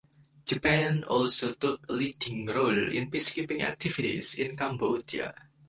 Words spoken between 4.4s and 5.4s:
Cambodia.